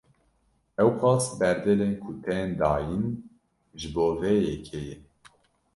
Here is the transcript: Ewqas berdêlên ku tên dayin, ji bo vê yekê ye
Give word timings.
Ewqas 0.83 1.25
berdêlên 1.39 1.93
ku 2.01 2.09
tên 2.23 2.47
dayin, 2.59 3.03
ji 3.79 3.87
bo 3.93 4.05
vê 4.21 4.33
yekê 4.47 4.79
ye 4.87 4.95